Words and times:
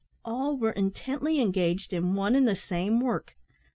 All 0.25 0.57
were 0.57 0.71
intently 0.71 1.39
engaged 1.39 1.93
in 1.93 2.15
one 2.15 2.33
and 2.33 2.47
the 2.47 2.55
same 2.55 3.01
work. 3.01 3.35